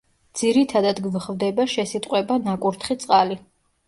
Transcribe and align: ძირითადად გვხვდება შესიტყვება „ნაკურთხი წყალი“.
ძირითადად 0.39 1.01
გვხვდება 1.07 1.65
შესიტყვება 1.73 2.39
„ნაკურთხი 2.47 2.99
წყალი“. 3.05 3.39